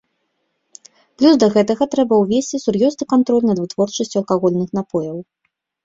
Плюс 1.19 1.35
да 1.43 1.47
гэтага 1.59 1.83
трэба 1.93 2.13
ўвесці 2.23 2.63
сур'ёзны 2.65 3.03
кантроль 3.17 3.47
над 3.53 3.57
вытворчасцю 3.65 4.15
алкагольных 4.25 4.69
напояў. 4.81 5.17